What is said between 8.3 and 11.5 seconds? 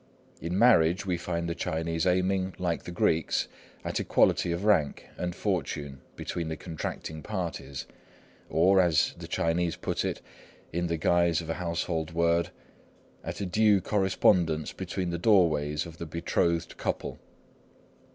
or, as the Chinese put it, in the guise